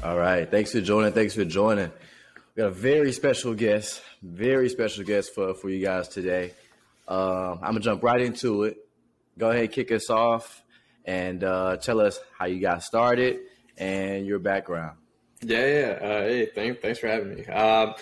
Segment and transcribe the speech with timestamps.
[0.00, 0.48] All right.
[0.48, 1.12] Thanks for joining.
[1.12, 1.90] Thanks for joining.
[2.54, 6.52] We got a very special guest, very special guest for, for you guys today.
[7.08, 8.76] Um, I'm going to jump right into it.
[9.36, 10.62] Go ahead, kick us off,
[11.04, 13.40] and uh, tell us how you got started
[13.76, 14.98] and your background.
[15.42, 15.98] Yeah, yeah.
[16.00, 17.44] Uh, hey, thanks, thanks for having me.
[17.46, 17.94] Uh,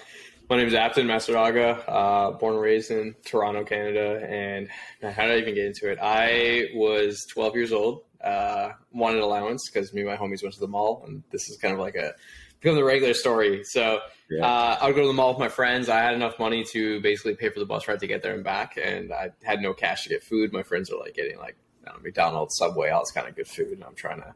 [0.50, 4.22] my name is Apton Massaraga, uh, born and raised in Toronto, Canada.
[4.28, 4.68] And
[5.14, 5.98] how did I even get into it?
[6.00, 10.60] I was 12 years old, uh, wanted allowance because me and my homies went to
[10.60, 11.04] the mall.
[11.06, 12.12] And this is kind of like a
[12.60, 13.62] become the regular story.
[13.64, 14.44] So yeah.
[14.44, 15.88] uh, I would go to the mall with my friends.
[15.88, 18.42] I had enough money to basically pay for the bus ride to get there and
[18.44, 18.78] back.
[18.82, 20.52] And I had no cash to get food.
[20.52, 23.72] My friends are like getting like know, McDonald's, Subway, all this kind of good food.
[23.72, 24.34] And I'm trying to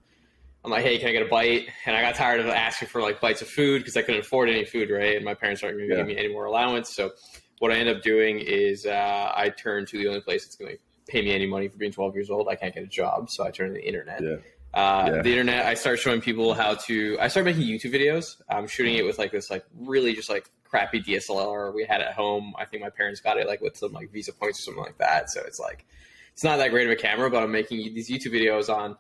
[0.65, 1.69] I'm like, hey, can I get a bite?
[1.87, 4.51] And I got tired of asking for like bites of food because I couldn't afford
[4.51, 5.17] any food, right?
[5.17, 6.01] And my parents aren't going to yeah.
[6.03, 6.95] give me any more allowance.
[6.95, 7.13] So
[7.61, 10.73] what I end up doing is uh, I turn to the only place that's going
[10.73, 10.79] to
[11.11, 12.49] pay me any money for being 12 years old.
[12.49, 14.23] I can't get a job, so I turn to the internet.
[14.23, 14.37] Yeah.
[14.73, 15.23] Uh, yeah.
[15.23, 15.67] The internet.
[15.67, 17.19] I start showing people how to.
[17.21, 18.41] I start making YouTube videos.
[18.49, 22.13] I'm shooting it with like this, like really just like crappy DSLR we had at
[22.13, 22.55] home.
[22.57, 24.99] I think my parents got it like with some like Visa points or something like
[24.99, 25.31] that.
[25.31, 25.85] So it's like
[26.33, 28.97] it's not that great of a camera, but I'm making these YouTube videos on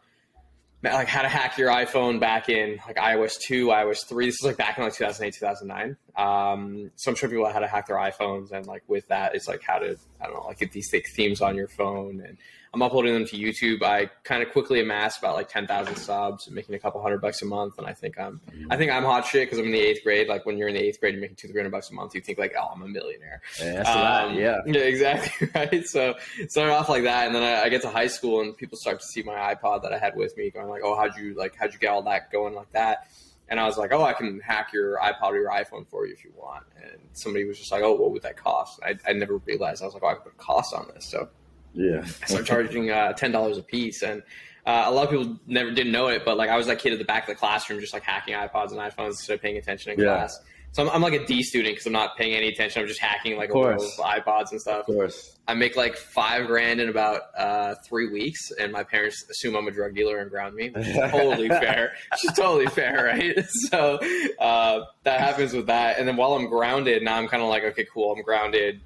[0.83, 4.27] like how to hack your iPhone back in like iOS two, iOS three.
[4.27, 5.97] This is like back in like 2008, 2009.
[6.17, 9.49] Um, so I'm showing people how to hack their iPhones, and like with that, it's
[9.49, 12.37] like how to I don't know, like get these thick themes on your phone and
[12.73, 13.83] I'm uploading them to YouTube.
[13.83, 17.43] I kind of quickly amassed about like 10,000 subs and making a couple hundred bucks
[17.43, 17.79] a month.
[17.79, 20.29] And I think I'm, I think I'm hot shit because I'm in the eighth grade.
[20.29, 22.15] Like when you're in the eighth grade, you're making two, three hundred bucks a month.
[22.15, 23.43] You think like, oh, I'm a millionaire.
[23.59, 23.89] Yeah, that's.
[23.89, 24.59] Um, yeah.
[24.67, 25.49] Yeah, exactly.
[25.61, 25.85] Right.
[25.85, 26.15] So
[26.49, 27.27] started off like that.
[27.27, 29.83] And then I, I, get to high school and people start to see my iPod
[29.83, 32.03] that I had with me going like, oh, how'd you like, how'd you get all
[32.03, 33.09] that going like that?
[33.51, 36.13] And I was like, oh, I can hack your iPod or your iPhone for you
[36.13, 36.65] if you want.
[36.81, 38.81] And somebody was just like, oh, what would that cost?
[38.83, 39.83] I, I never realized.
[39.83, 41.05] I was like, oh, I could put a cost on this.
[41.05, 41.29] So
[41.75, 42.03] yeah.
[42.23, 44.23] I started charging uh, ten dollars a piece, and
[44.67, 46.93] uh, a lot of people never didn't know it, but like I was that kid
[46.93, 49.57] at the back of the classroom, just like hacking iPods and iPhones instead of paying
[49.57, 50.17] attention in yeah.
[50.17, 50.41] class.
[50.73, 52.81] So I'm, I'm, like a D student because I'm not paying any attention.
[52.81, 54.89] I'm just hacking like a of iPods and stuff.
[54.89, 55.37] Of course.
[55.49, 59.67] I make like five grand in about uh, three weeks, and my parents assume I'm
[59.67, 61.95] a drug dealer and ground me, which is totally fair.
[62.13, 63.47] Which totally fair, right?
[63.71, 63.99] So
[64.39, 67.65] uh, that happens with that, and then while I'm grounded, now I'm kind of like,
[67.65, 68.81] okay, cool, I'm grounded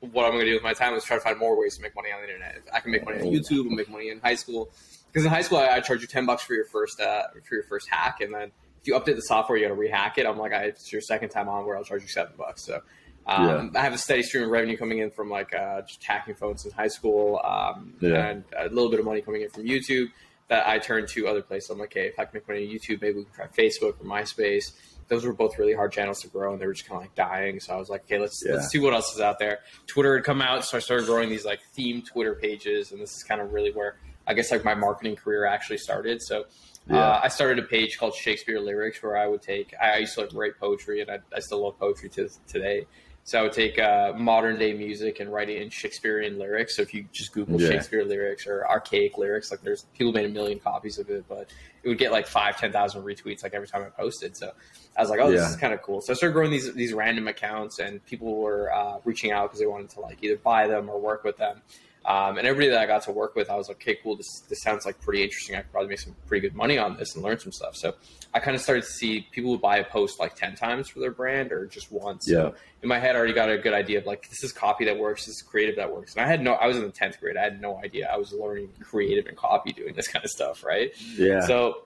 [0.00, 1.82] what I'm going to do with my time is try to find more ways to
[1.82, 2.56] make money on the internet.
[2.56, 4.70] If I can make money on YouTube and make money in high school,
[5.06, 7.54] because in high school I, I charge you ten bucks for your first uh, for
[7.54, 10.26] your first hack, and then if you update the software, you got to rehack it.
[10.26, 12.62] I'm like, I, it's your second time on where I'll charge you seven bucks.
[12.64, 12.80] So
[13.26, 13.80] um, yeah.
[13.80, 16.64] I have a steady stream of revenue coming in from like uh, just hacking phones
[16.64, 18.28] in high school, um, yeah.
[18.28, 20.08] and a little bit of money coming in from YouTube
[20.48, 21.70] that I turn to other places.
[21.70, 24.00] I'm like, hey, if I can make money on YouTube, maybe we can try Facebook
[24.00, 24.72] or MySpace
[25.10, 27.14] those were both really hard channels to grow, and they were just kind of like
[27.16, 27.58] dying.
[27.58, 28.54] So I was like, okay, let's yeah.
[28.54, 29.58] let's see what else is out there.
[29.86, 33.16] Twitter had come out, so I started growing these like themed Twitter pages, and this
[33.16, 36.22] is kind of really where I guess like my marketing career actually started.
[36.22, 36.46] So.
[36.88, 37.00] Uh, yeah.
[37.00, 39.74] Uh, I started a page called Shakespeare Lyrics where I would take.
[39.80, 42.86] I, used to like write poetry, and I, I still love poetry to today.
[43.22, 46.74] So I would take uh, modern day music and write it in Shakespearean lyrics.
[46.74, 47.68] So if you just Google yeah.
[47.68, 51.50] Shakespeare lyrics or archaic lyrics, like there's people made a million copies of it, but
[51.82, 54.36] it would get like five, ten thousand retweets like every time I posted.
[54.36, 54.50] So
[54.96, 56.00] I was like, oh, this is kind of cool.
[56.00, 59.60] So I started growing these these random accounts, and people were uh, reaching out because
[59.60, 61.60] they wanted to like either buy them or work with them.
[62.04, 64.16] Um, and everybody that I got to work with, I was like, okay, cool.
[64.16, 65.56] This this sounds like pretty interesting.
[65.56, 67.76] I could probably make some pretty good money on this and learn some stuff.
[67.76, 67.94] So
[68.32, 71.00] I kind of started to see people would buy a post like ten times for
[71.00, 72.26] their brand or just once.
[72.26, 72.34] Yeah.
[72.36, 74.86] So in my head, I already got a good idea of like this is copy
[74.86, 76.14] that works, this is creative that works.
[76.14, 77.36] And I had no, I was in the tenth grade.
[77.36, 78.08] I had no idea.
[78.10, 80.92] I was learning creative and copy doing this kind of stuff, right?
[81.16, 81.40] Yeah.
[81.40, 81.82] So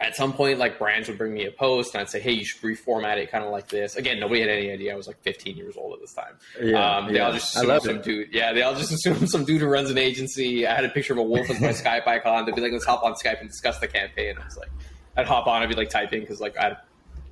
[0.00, 2.44] at some point, like brands would bring me a post and I'd say, Hey, you
[2.44, 3.96] should reformat it kind of like this.
[3.96, 4.92] Again, nobody had any idea.
[4.92, 6.36] I was like 15 years old at this time.
[6.62, 7.26] Yeah, um, they yeah.
[7.26, 8.02] all just assumed some it.
[8.04, 8.32] dude.
[8.32, 8.52] Yeah.
[8.52, 10.66] They all just assumed some dude who runs an agency.
[10.66, 12.46] I had a picture of a wolf as my Skype icon.
[12.46, 14.36] They'd be like, let's hop on Skype and discuss the campaign.
[14.40, 14.70] I was like,
[15.16, 16.76] I'd hop on, I'd be like typing cause like I had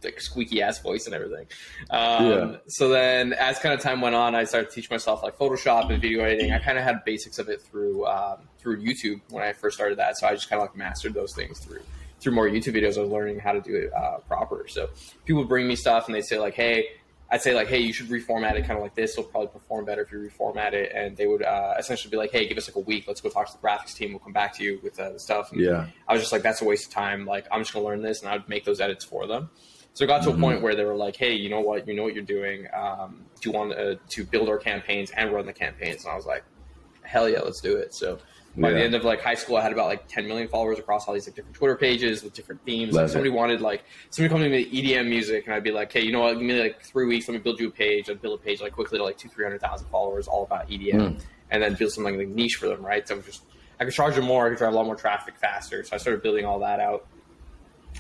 [0.03, 1.47] like squeaky ass voice and everything.
[1.91, 2.57] Um, yeah.
[2.67, 5.91] So then, as kind of time went on, I started to teach myself like Photoshop
[5.91, 6.53] and video editing.
[6.53, 9.99] I kind of had basics of it through um, through YouTube when I first started
[9.99, 10.19] that.
[10.19, 11.81] So I just kind of like mastered those things through
[12.21, 14.67] through more YouTube videos, I was learning how to do it uh, proper.
[14.69, 14.89] So
[15.25, 16.89] people bring me stuff and they say like, "Hey,"
[17.31, 19.13] I'd say like, "Hey, you should reformat it kind of like this.
[19.13, 22.31] It'll probably perform better if you reformat it." And they would uh, essentially be like,
[22.31, 23.05] "Hey, give us like a week.
[23.07, 24.11] Let's go talk to the graphics team.
[24.11, 26.43] We'll come back to you with uh, the stuff." And yeah, I was just like,
[26.43, 27.27] "That's a waste of time.
[27.27, 29.51] Like, I'm just gonna learn this," and I would make those edits for them.
[29.97, 30.39] So it got to mm-hmm.
[30.39, 31.89] a point where they were like, "Hey, you know what?
[31.89, 32.69] You know what you're doing.
[32.75, 36.17] Um, do you want uh, to build our campaigns and run the campaigns?" And I
[36.17, 36.45] was like,
[37.03, 38.19] "Hell yeah, let's do it." So
[38.57, 38.79] by yeah.
[38.79, 41.15] the end of like high school, I had about like 10 million followers across all
[41.15, 42.95] these like different Twitter pages with different themes.
[42.95, 45.93] Like, somebody wanted like somebody coming to me with EDM music, and I'd be like,
[45.93, 46.35] "Hey, you know what?
[46.35, 47.29] Give me like three weeks.
[47.29, 48.09] Let me build you a page.
[48.09, 50.69] I'd build a page like quickly to like two, three hundred thousand followers, all about
[50.69, 51.21] EDM, mm.
[51.51, 52.85] and then build something like niche for them.
[52.85, 53.07] Right?
[53.07, 53.43] So I'm just
[53.79, 54.47] I could charge them more.
[54.47, 55.85] I could drive a lot more traffic faster.
[55.85, 57.07] So I started building all that out.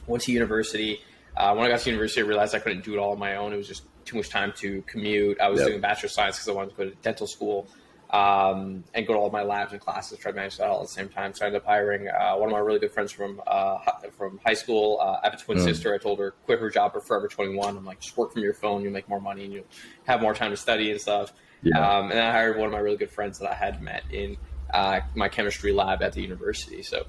[0.06, 1.00] Went to university.
[1.36, 3.36] Uh, when I got to university, I realized I couldn't do it all on my
[3.36, 3.52] own.
[3.52, 5.38] It was just too much time to commute.
[5.38, 5.68] I was Yep.
[5.68, 7.68] doing bachelor science because I wanted to go to dental school
[8.10, 10.86] um, and go to all my labs and classes, try to manage that all at
[10.86, 11.34] the same time.
[11.34, 13.78] So I ended up hiring uh, one of my really good friends from uh,
[14.16, 14.98] from high school.
[15.00, 15.64] Uh, I have a twin Mm.
[15.64, 15.94] sister.
[15.94, 17.76] I told her, quit her job at Forever 21.
[17.76, 18.82] I'm like, just work from your phone.
[18.82, 19.64] You'll make more money and you'll
[20.06, 21.32] have more time to study and stuff.
[21.62, 21.78] Yeah.
[21.78, 24.36] Um, and I hired one of my really good friends that I had met in
[24.72, 26.82] uh, my chemistry lab at the university.
[26.82, 27.06] So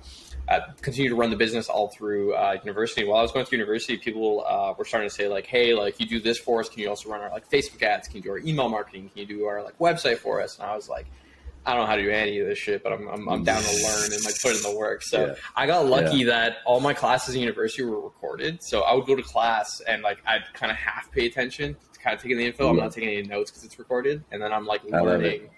[0.50, 3.04] I continued to run the business all through uh, university.
[3.06, 6.00] While I was going through university, people uh, were starting to say like, "Hey, like
[6.00, 6.70] you do this for us.
[6.70, 8.08] Can you also run our like Facebook ads?
[8.08, 9.10] Can you do our email marketing?
[9.10, 11.06] Can you do our like website for us?" And I was like,
[11.66, 13.62] "I don't know how to do any of this shit, but I'm I'm, I'm down
[13.62, 15.36] to learn and like put in the work." So Yeah.
[15.56, 18.64] I got lucky that all my classes in university were recorded.
[18.64, 22.16] So I would go to class and like I'd kind of half pay attention, kind
[22.16, 22.70] of taking the info.
[22.70, 25.24] I'm not taking any notes because it's recorded, and then I'm like I love it.
[25.24, 25.50] learning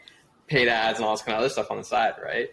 [0.47, 2.49] paid ads and all this kind of other stuff on the side, right?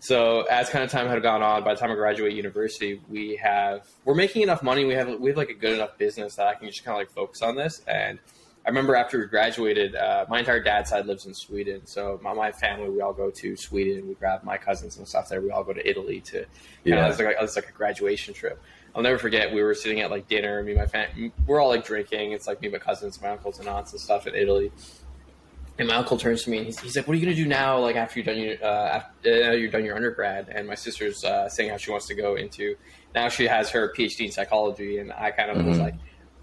[0.00, 3.36] So as kind of time had gone on, by the time I graduate university, we
[3.36, 4.84] have we're making enough money.
[4.84, 7.00] We have we have like a good enough business that I can just kind of
[7.00, 7.82] like focus on this.
[7.86, 8.18] And
[8.64, 12.34] I remember after we graduated, uh, my entire dad's side lives in Sweden, so my,
[12.34, 14.08] my family we all go to Sweden.
[14.08, 15.40] We grab my cousins and stuff there.
[15.40, 16.46] We all go to Italy to
[16.84, 18.60] yeah, it's like, it's like a graduation trip.
[18.94, 19.52] I'll never forget.
[19.52, 20.62] We were sitting at like dinner.
[20.62, 22.32] Me, and my fam, we're all like drinking.
[22.32, 24.72] It's like me, my cousins, my uncles, and aunts and stuff in Italy.
[25.78, 27.46] And my uncle turns to me and he's, he's like, "What are you gonna do
[27.46, 27.78] now?
[27.78, 31.22] Like after you're done your uh, after uh, you're done your undergrad?" And my sister's
[31.24, 32.76] uh, saying how she wants to go into
[33.14, 33.28] now.
[33.28, 35.80] She has her PhD in psychology, and I kind of was Mhm.
[35.82, 35.94] like,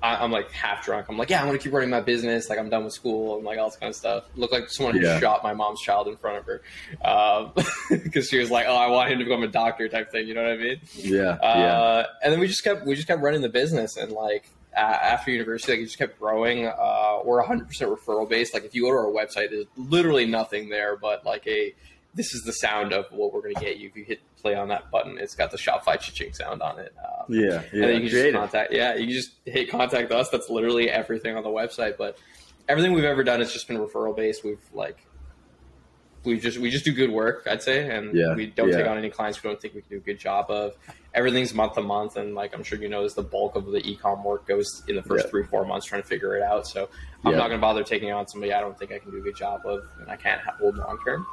[0.03, 1.07] I, I'm like half drunk.
[1.09, 2.47] I'm like, "Yeah, I'm gonna keep running my business.
[2.47, 5.01] Like I'm done with school and like all this kind of stuff." Look like someone
[5.01, 5.19] Yeah.
[5.19, 6.61] shot my mom's child in front of her
[7.89, 10.27] because she was like, "Oh, I want him to become a doctor," type thing.
[10.27, 10.79] You know what I mean?
[10.95, 11.37] Yeah.
[11.41, 11.47] yeah.
[11.81, 14.45] Uh, and then we just kept we just kept running the business and like
[14.75, 16.65] after university like it just kept growing.
[16.67, 18.53] Uh, we're 100% referral based.
[18.53, 21.73] Like if you go to our website there's literally nothing there but like a
[22.15, 23.87] this is the sound of what we're going to get you.
[23.89, 26.93] If you hit play on that button it's got the shopify cha-ching sound on it.
[27.03, 27.41] Um, Yeah.
[27.43, 27.59] Yeah.
[27.73, 30.29] and then you can just contact yeah you can just hit contact us.
[30.29, 31.97] That's literally everything on the website.
[31.97, 32.17] But
[32.69, 34.43] everything we've ever done has just been referral based.
[34.43, 34.97] We've like
[36.25, 38.77] we just we just do good work i'd say and Yeah, we don't yeah.
[38.77, 40.73] take on any clients we don't think we can do a good job of
[41.13, 43.79] everything's month to month and like i'm sure you know this the bulk of the
[43.87, 45.29] e-com work goes in the first Yeah.
[45.31, 46.89] three four months trying to figure it out so
[47.25, 49.21] i'm not going to bother taking on somebody i don't think i can do a
[49.21, 51.25] good job of and i can't hold long term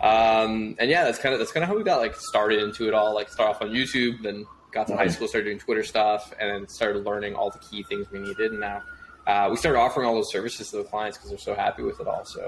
[0.00, 2.86] um, and yeah that's kind of that's kind of how we got like started into
[2.86, 5.12] it all like start off on youtube then got to high Mhm.
[5.12, 8.52] school started doing twitter stuff and then started learning all the key things we needed
[8.52, 8.82] and now
[9.26, 12.00] uh, we started offering all those services to the clients because they're so happy with
[12.00, 12.46] it all so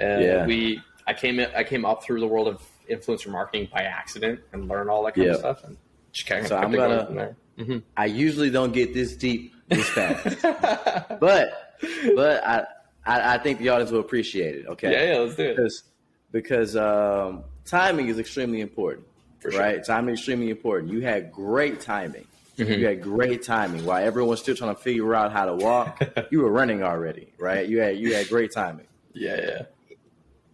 [0.00, 0.46] uh, Yeah.
[0.46, 4.68] we I came I came up through the world of influencer marketing by accident and
[4.68, 5.32] learned all that kind Yeah.
[5.34, 5.76] of stuff and
[6.12, 7.36] just kind of So I'm gonna- from there.
[7.58, 7.82] Mhm.
[7.96, 10.36] I usually don't get this deep this fast,
[11.20, 11.80] but
[12.14, 12.64] but I,
[13.04, 14.66] I I think the audience will appreciate it.
[14.68, 14.92] Okay.
[14.92, 15.56] Yeah, yeah, let's do it.
[15.56, 15.82] Because
[16.30, 19.06] because um, timing is extremely important.
[19.40, 19.60] For sure.
[19.60, 19.84] Right.
[19.84, 20.92] Timing is extremely important.
[20.92, 22.26] You had great timing.
[22.58, 22.78] Mhm.
[22.78, 23.84] You had great timing.
[23.84, 26.00] While everyone's still trying to figure out how to walk,
[26.32, 27.32] you were running already.
[27.38, 27.68] Right.
[27.68, 28.86] You had you had great timing.
[29.14, 29.62] Yeah, yeah.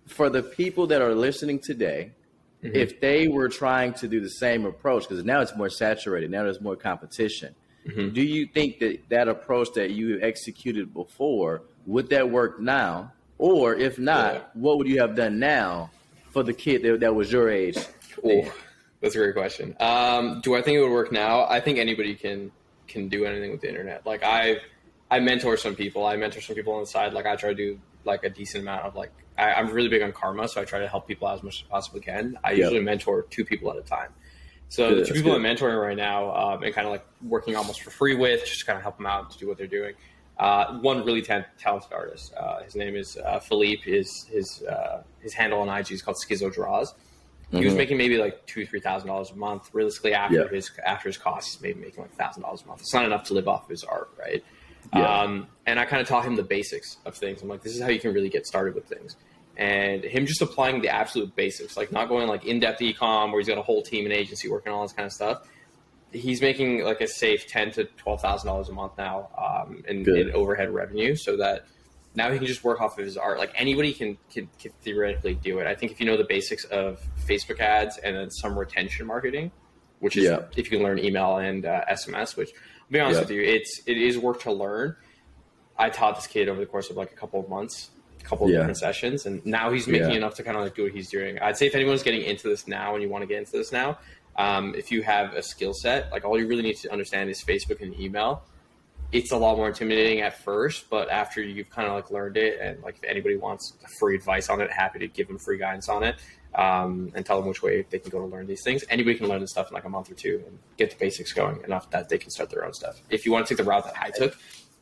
[0.06, 2.12] For the people that are listening today,
[2.62, 2.74] Mhm.
[2.74, 6.42] if they were trying to do the same approach, because now it's more saturated, now
[6.44, 7.54] there's more competition.
[7.86, 8.14] Mhm.
[8.14, 13.74] Do you think that that approach that you executed before would that work now, or
[13.74, 14.40] if not, Yeah.
[14.54, 15.90] what would you have done now
[16.32, 17.76] for the kid that, that was your age?
[18.24, 18.50] Ooh,
[19.00, 19.76] that's a great question.
[19.80, 21.44] Um, do I think it would work now?
[21.46, 22.50] I think anybody can
[22.86, 24.04] can do anything with the internet.
[24.04, 24.58] Like I,
[25.10, 26.04] I mentor some people.
[26.06, 27.14] I mentor some people on the side.
[27.14, 29.10] Like I try to do like a decent amount of like.
[29.36, 31.60] I, I'm really big on karma, so I try to help people out as much
[31.60, 32.38] as I possibly can.
[32.44, 34.10] I usually mentor two people at a time.
[34.68, 35.44] So the two people good.
[35.44, 38.66] I'm mentoring right now, um, and kind of like working almost for free with, just
[38.66, 39.94] kind of help them out to do what they're doing.
[40.38, 42.34] Uh, one really ta- talented artist.
[42.36, 43.82] Uh, his name is uh, Philippe.
[43.82, 46.94] His his uh, his handle on IG is called Schizo Draws.
[47.50, 47.76] He was Mhm.
[47.76, 49.70] making maybe like two, three thousand dollars a month.
[49.72, 50.48] Realistically, after Yeah.
[50.48, 52.80] his after his costs, he's maybe making like thousand dollars a month.
[52.80, 54.42] It's not enough to live off of his art, right?
[54.92, 55.20] Yeah.
[55.20, 57.40] Um, and I kind of taught him the basics of things.
[57.42, 59.16] I'm like, this is how you can really get started with things.
[59.56, 63.40] And him just applying the absolute basics, like not going like in depth ecom where
[63.40, 65.48] he's got a whole team and agency working on all this kind of stuff.
[66.12, 70.08] He's making like a safe ten to twelve thousand dollars a month now um, in,
[70.16, 71.66] in overhead revenue, so that
[72.16, 73.38] now he can just work off of his art.
[73.38, 75.66] Like anybody can, can can theoretically do it.
[75.66, 79.50] I think if you know the basics of Facebook ads and then some retention marketing,
[80.00, 80.42] which is Yeah.
[80.56, 82.50] if you can learn email and uh, SMS, which
[82.94, 83.22] be honest Yeah.
[83.22, 84.96] with you, it's it is work to learn.
[85.76, 88.46] I taught this kid over the course of like a couple of months, a couple
[88.46, 88.58] of Yeah.
[88.58, 90.16] different sessions, and now he's making Yeah.
[90.16, 91.38] enough to kind of like do what he's doing.
[91.40, 93.72] I'd say if anyone's getting into this now and you want to get into this
[93.72, 93.98] now,
[94.36, 97.42] um, if you have a skill set, like all you really need to understand is
[97.42, 98.42] Facebook and email.
[99.12, 102.58] It's a lot more intimidating at first, but after you've kind of like learned it,
[102.60, 105.88] and like if anybody wants free advice on it, happy to give them free guidance
[105.88, 106.16] on it.
[106.54, 108.84] Um, and tell them which way they can go to learn these things.
[108.88, 111.32] Anybody can learn this stuff in like a month or two and get the basics
[111.32, 113.00] going enough that they can start their own stuff.
[113.10, 114.36] If you want to take the route that I took,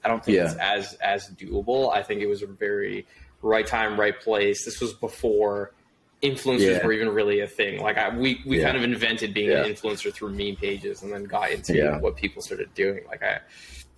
[0.04, 0.44] I don't think Yeah.
[0.44, 1.92] it's as as doable.
[1.94, 3.06] I think it was a very
[3.40, 4.64] right time, right place.
[4.64, 5.72] This was before
[6.22, 6.86] influencers Yeah.
[6.86, 7.80] were even really a thing.
[7.80, 8.66] Like I, we we Yeah.
[8.66, 12.42] kind of invented being an influencer through meme pages, and then got into what people
[12.42, 13.04] started doing.
[13.08, 13.40] Like I,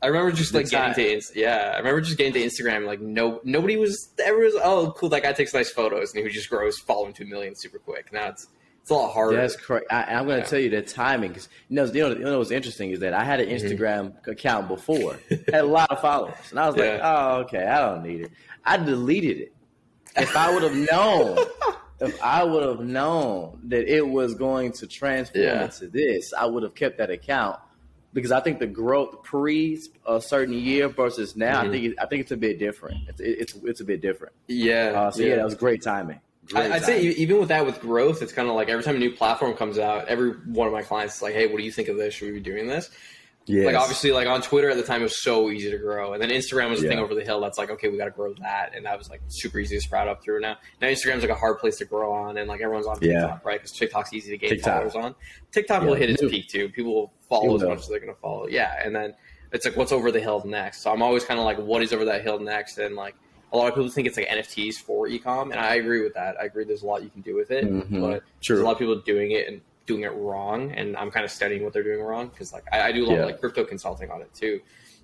[0.02, 2.86] I remember just like getting to yeah, I remember just getting to Instagram.
[2.86, 6.30] Like no, nobody was ever was oh cool that guy takes nice photos, and he
[6.30, 8.12] just grows following to a million super quick.
[8.12, 8.46] Now it's
[8.82, 9.38] it's a lot harder.
[9.38, 9.86] That's correct.
[9.90, 10.44] I, I'm going to Yeah.
[10.44, 13.14] tell you the timing because you know, you know, you know what's interesting is that
[13.14, 13.66] I had an Mm-hmm.
[13.82, 17.80] Instagram account before, had a lot of followers, and I was like, oh, okay, I
[17.80, 18.32] don't need it.
[18.62, 19.54] I deleted it.
[20.16, 21.38] If I would have known,
[22.00, 25.64] if I would have known that it was going to transform Yeah.
[25.64, 27.58] into this, I would have kept that account
[28.14, 31.70] because I think the growth pre a certain year versus now, I Mhm.
[31.72, 33.08] think it, I think it's a bit different.
[33.08, 34.32] It's it's it's a bit different.
[34.48, 34.92] yeah.
[34.94, 35.36] Uh, so yeah.
[35.36, 36.20] that was great timing.
[36.46, 38.96] Great I, I'd say even with that, with growth, it's kind of like every time
[38.96, 41.64] a new platform comes out, every one of my clients is like, "Hey, what do
[41.64, 42.14] you think of this?
[42.14, 42.90] Should we be doing this?"
[43.46, 46.22] Like obviously, like on Twitter at the time, it was so easy to grow, and
[46.22, 47.40] then Instagram was the thing over the hill.
[47.40, 49.82] That's like, okay, we got to grow that, and that was like super easy to
[49.82, 50.40] sprout up through.
[50.40, 53.20] Now, now Instagram's like a hard place to grow on, and like everyone's on Yeah.
[53.20, 53.60] TikTok, right?
[53.60, 54.74] Because TikTok's easy to gain TikTok.
[54.74, 55.14] followers on.
[55.52, 56.70] TikTok will hit its peak too.
[56.70, 58.46] People will follow as much as they're going to follow.
[58.48, 59.14] Yeah, and then
[59.52, 60.80] it's like, what's over the hill next?
[60.80, 62.78] So I'm always kind of like, what is over that hill next?
[62.78, 63.14] And like
[63.52, 66.36] a lot of people think it's like NFTs for ecom, and I agree with that.
[66.40, 68.00] I agree there's a lot you can do with it, Mhm.
[68.00, 68.56] but True.
[68.56, 71.30] there's a lot of people doing it and doing it wrong, and I'm kind of
[71.30, 73.20] studying what they're doing wrong because like I, I do a lot Yeah.
[73.20, 74.60] of like crypto consulting on it too.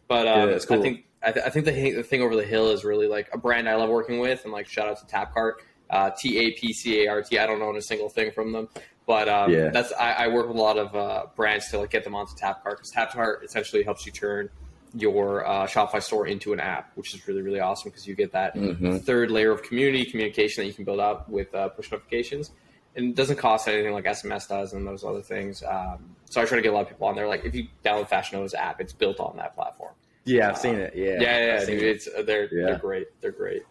[0.09, 0.79] But um, that's cool.
[0.79, 3.29] I think I, th- I think the, the thing over the hill is really like
[3.33, 5.55] a brand I love working with, and like shout out to Tapcart,
[5.91, 7.39] uh, T A P C A R T.
[7.39, 8.69] I don't own a single thing from them,
[9.07, 9.69] but um, Yeah.
[9.71, 12.35] that's I, I work with a lot of uh, brands to like get them onto
[12.35, 14.49] Tapcart because Tapcart essentially helps you turn
[14.95, 18.33] your uh, Shopify store into an app, which is really really awesome because you get
[18.33, 19.01] that Mhm.
[19.03, 22.51] third layer of community communication that you can build out with uh, push notifications.
[22.97, 25.63] And it doesn't cost anything like SMS does and those other things.
[25.63, 27.29] Um, so I try to get a lot of people on there.
[27.29, 29.93] Like if you download Fashion Nova's app, it's built on that platform.
[30.25, 30.95] Yeah, I've seen it.
[30.97, 31.89] Yeah, Yeah, yeah, dude, it.
[31.97, 32.67] it's uh, they're Yeah.
[32.67, 33.07] they're great.
[33.21, 33.63] They're great.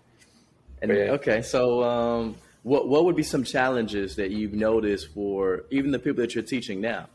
[0.81, 1.11] And yeah.
[1.11, 5.99] okay, so um, what what would be some challenges that you've noticed for even the
[5.99, 7.07] people that you're teaching now?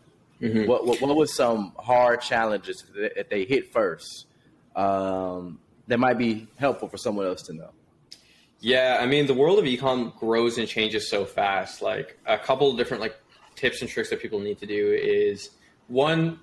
[0.42, 0.66] Mhm.
[0.66, 4.26] What, what what was some hard challenges that, that they hit first
[4.76, 5.58] um,
[5.88, 7.70] that might be helpful for someone else to know?
[8.64, 11.82] Yeah, I mean the world of ecom grows and changes so fast.
[11.82, 13.14] Like a couple of different like
[13.56, 15.50] tips and tricks that people need to do is
[15.88, 16.40] one,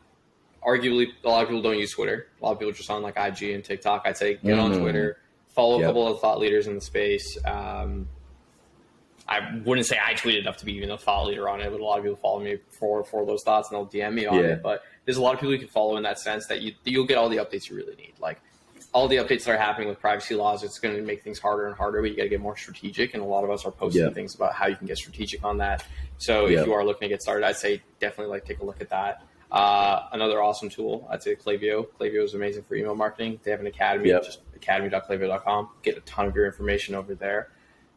[0.64, 2.28] arguably a lot of people don't use Twitter.
[2.40, 4.04] A lot of people just on like IG and TikTok.
[4.06, 4.82] I'd say get on Mhm.
[4.82, 7.40] Twitter, follow a couple of thought leaders in the space.
[7.44, 8.08] Um,
[9.28, 11.80] I wouldn't say I tweeted enough to be even a thought leader on it, but
[11.80, 14.36] a lot of people follow me for for those thoughts and they'll DM me on
[14.38, 14.42] Yeah.
[14.54, 14.62] it.
[14.62, 17.08] But there's a lot of people you can follow in that sense that you you'll
[17.08, 18.14] get all the updates you really need.
[18.20, 18.40] Like
[18.94, 21.68] all the updates that are happening with privacy laws, it's going to make things harder
[21.68, 22.02] and harder.
[22.02, 24.10] But you got to get more strategic, and a lot of us are posting Yeah.
[24.10, 25.86] things about how you can get strategic on that.
[26.18, 26.60] So Yeah.
[26.62, 28.90] if you are looking to get started, I'd say definitely like take a look at
[28.90, 29.24] that.
[29.52, 31.88] Uh, another awesome tool, I'd say Klaviyo.
[32.00, 33.40] Klaviyo is amazing for email marketing.
[33.44, 34.24] They have an academy, Yep.
[34.24, 35.70] just academy.klaviyo.com.
[35.84, 37.50] Get a ton of your information over there.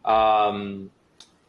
[0.05, 0.91] Um,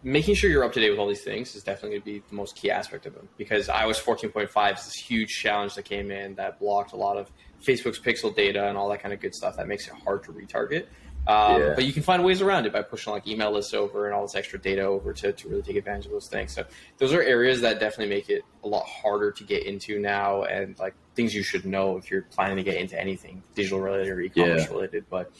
[0.06, 2.24] making sure you're up to date with all these things is definitely going to be
[2.30, 6.12] the most key aspect of them because iOS 14.5 is this huge challenge that came
[6.12, 7.32] in that blocked a lot of
[7.68, 10.32] Facebook's pixel data and all that kind of good stuff that makes it hard to
[10.32, 10.84] retarget.
[11.28, 11.74] Um, Yeah.
[11.74, 14.22] But you can find ways around it by pushing like email lists over and all
[14.22, 16.54] this extra data over to, to really take advantage of those things.
[16.54, 16.66] So
[17.00, 20.78] those are areas that definitely make it a lot harder to get into now and
[20.78, 24.22] like things you should know if you're planning to get into anything digital related or
[24.22, 24.72] e-commerce Yeah.
[24.72, 25.06] related.
[25.10, 25.32] But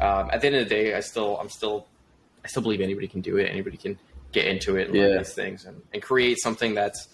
[0.00, 1.86] um, at the end of the day, I still I'm still
[2.44, 3.44] I still believe anybody can do it.
[3.44, 3.98] Anybody can
[4.32, 7.08] get into it and learn these things and, and create something that's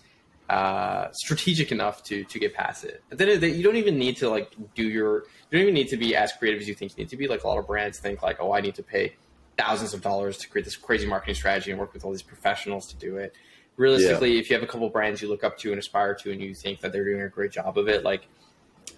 [0.49, 3.03] uh, strategic enough to to get past it.
[3.11, 5.59] At the end of the day, you don't even need to like do your you
[5.59, 7.29] don't even need to be as creative as you think you need to be.
[7.29, 9.15] Like a lot of brands think like, oh, I need to pay
[9.57, 12.87] thousands of dollars to create this crazy marketing strategy and work with all these professionals
[12.89, 13.35] to do it.
[13.77, 16.41] Realistically, if you have a couple brands you look up to and aspire to, and
[16.41, 18.29] you think that they're doing a great job of it, like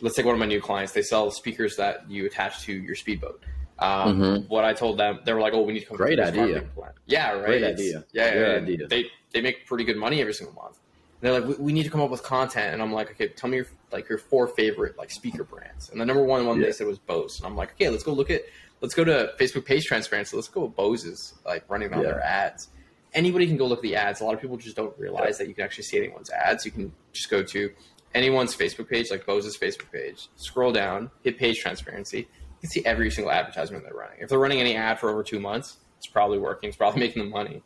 [0.01, 0.93] let's take one of my new clients.
[0.93, 3.43] They sell speakers that you attach to your speedboat.
[3.79, 4.49] Um, Mhm.
[4.49, 6.35] What I told them, they were like, "Oh, we need to come Great up with
[6.35, 6.55] this idea.
[6.55, 7.45] marketing plan." Yeah, right.
[7.45, 8.05] Great It's- idea.
[8.13, 8.87] Yeah, Great yeah, idea.
[8.89, 10.79] They they make pretty good money every single month.
[11.21, 13.29] And they're like, we, "We need to come up with content," and I'm like, "Okay,
[13.29, 16.59] tell me your like your four favorite like speaker brands." And the number one one
[16.61, 16.67] Yeah.
[16.67, 18.43] they said was Bose, and I'm like, "Okay, let's go look at
[18.81, 20.37] let's go to Facebook page transparency.
[20.37, 22.13] Let's go with Bose's like running on Yeah.
[22.13, 22.69] their ads."
[23.15, 24.21] Anybody can go look at the ads.
[24.21, 26.65] A lot of people just don't realize that you can actually see anyone's ads.
[26.67, 27.71] You can just go to
[28.15, 32.29] anyone's Facebook page, like Bose's Facebook page, scroll down, hit page transparency.
[32.67, 34.19] Can see every single advertisement they're running.
[34.21, 36.69] If they're running any ad for over two months, it's probably working.
[36.69, 37.63] It's probably making them money.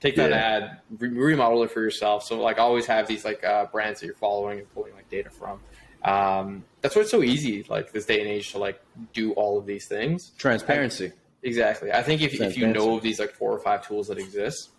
[0.00, 0.36] Take that Yeah.
[0.36, 2.24] ad, re- remodel it for yourself.
[2.24, 5.30] So like always have these like uh, brands that you're following and pulling like data
[5.30, 5.60] from.
[6.02, 8.80] Um, that's why it's so easy, like this day and age, to like
[9.12, 10.30] do all of these things.
[10.38, 11.12] Transparency.
[11.42, 11.92] Exactly.
[11.92, 14.70] I think if, if you know of these like four or five tools that exist,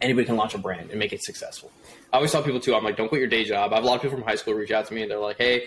[0.00, 1.70] anybody can launch a brand and make it successful.
[2.12, 3.72] I always tell people too, I'm like, don't quit your day job.
[3.72, 5.18] I have a lot of people from high school reach out to me and they're
[5.18, 5.64] like, hey,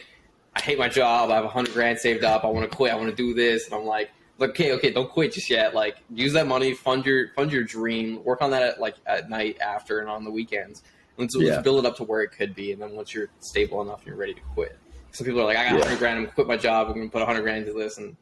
[0.58, 1.30] I hate my job.
[1.30, 2.44] I have a hundred grand saved up.
[2.44, 2.92] I want to quit.
[2.92, 3.66] I want to do this.
[3.68, 4.10] And I'm like,
[4.42, 5.76] okay, okay, don't quit just yet.
[5.76, 9.30] Like, use that money, fund your fund your dream, work on that at like at
[9.30, 10.82] night after and on the weekends.
[11.20, 11.52] And so Yeah.
[11.52, 12.72] let's build it up to where it could be.
[12.72, 14.76] And then once you're stable enough, you're ready to quit.
[15.12, 15.80] Some people are like, I got Yeah.
[15.80, 16.18] 100 grand.
[16.18, 16.88] I'm gonna quit my job.
[16.88, 17.98] I'm gonna put 100 grand into this.
[18.00, 18.16] And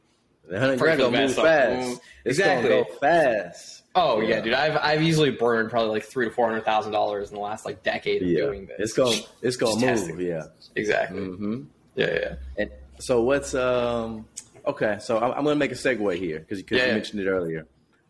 [0.47, 1.87] The hundred grand gonna move fast.
[1.89, 2.69] Mm, It's exactly.
[2.69, 3.83] go fast.
[3.95, 4.41] oh yeah, Yeah.
[4.41, 7.41] dude, I've I've easily burned probably like three to four hundred thousand dollars in the
[7.41, 8.75] last like decade of Yeah, doing this.
[8.79, 10.19] it's gonna it's gonna Just move.
[10.21, 10.43] Yeah.
[10.75, 11.21] exactly.
[11.23, 11.61] hmm
[11.95, 12.35] Yeah, yeah.
[12.57, 14.25] And so what's um
[14.65, 14.97] okay?
[14.99, 17.67] So I'm, I'm going to make a segue here because Yeah, you mentioned it earlier.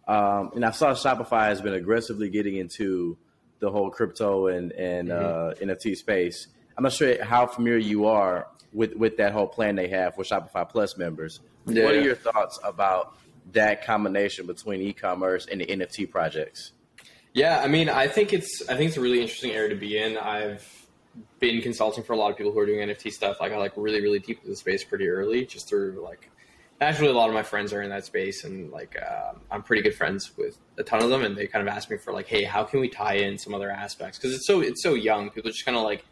[0.08, 3.18] Um, and I saw Shopify has been aggressively getting into
[3.60, 5.70] the whole crypto and and Mm-hmm.
[5.72, 6.48] uh, NFT space.
[6.78, 10.24] I'm not sure how familiar you are with with that whole plan they have for
[10.24, 11.40] Shopify Plus members.
[11.66, 13.18] Yeah, what are your thoughts about
[13.54, 16.74] that combination between e-commerce and the NFT projects?
[17.34, 19.98] Yeah, I mean, I think it's I think it's a really interesting area to be
[19.98, 20.18] in.
[20.18, 20.85] I've
[21.40, 23.38] been consulting for a lot of people who are doing NFT stuff.
[23.40, 26.30] Like I like really really deep into the space pretty early, just through like
[26.82, 29.82] actually a lot of my friends are in that space, and like um, I'm pretty
[29.82, 32.28] good friends with a ton of them, and they kind of ask me for like,
[32.28, 34.18] hey, how can we tie in some other aspects?
[34.18, 35.30] Because it's so it's so young.
[35.30, 36.06] People just kind of like,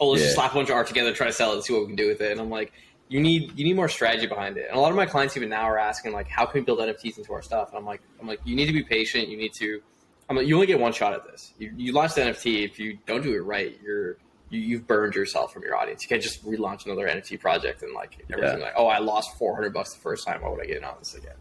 [0.00, 1.72] oh, let's just slap a bunch of art together, try to sell it, and see
[1.72, 2.32] what we can do with it.
[2.32, 2.72] And I'm like.
[3.06, 5.50] You need you need more strategy behind it, and a lot of my clients even
[5.50, 7.68] now are asking like, how can we build NFTs into our stuff?
[7.68, 9.28] And I'm like, I'm like, you need to be patient.
[9.28, 9.82] You need to
[10.28, 11.52] I'm like, you only get one shot at this.
[11.58, 12.64] You, you launch the NFT.
[12.64, 14.16] If you don't do it right, you're
[14.54, 16.02] you, you've burned yourself from your audience.
[16.02, 18.64] You can't just relaunch another NFT project and like everything Yeah.
[18.64, 20.42] like, oh, I lost 400 bucks the first time.
[20.42, 21.34] Why would I get in on this again?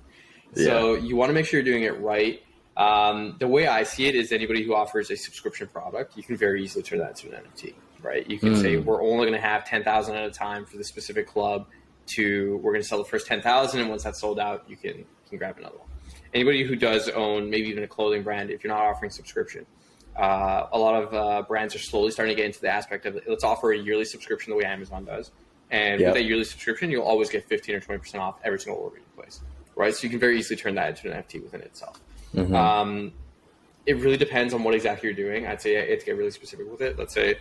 [0.56, 2.42] So you want to make sure you're doing it right.
[2.78, 6.38] Um, the way I see it is anybody who offers a subscription product, you can
[6.38, 8.28] very easily turn that into an NFT, right?
[8.30, 8.86] You can say Mm.
[8.86, 11.68] we're only going to have 10,000 at a time for this specific club
[12.16, 14.98] to we're going to sell the first 10,000 and once that's sold out, you can,
[14.98, 15.88] you can grab another one.
[16.34, 19.66] Anybody who does own maybe even a clothing brand, if you're not offering subscription,
[20.16, 23.20] uh, a lot of uh, brands are slowly starting to get into the aspect of
[23.28, 25.32] let's offer a yearly subscription the way Amazon does.
[25.72, 26.08] And Yep.
[26.10, 29.04] with that yearly subscription, you'll always get 15 or 20% off every single order you
[29.16, 29.42] place,
[29.76, 29.94] right?
[29.94, 32.00] So you can very easily turn that into an NFT within itself.
[32.36, 32.54] Mhm.
[32.56, 33.12] Um,
[33.88, 35.48] it really depends on what exactly you're doing.
[35.48, 36.98] I'd say have get really specific with it.
[36.98, 37.38] Let's say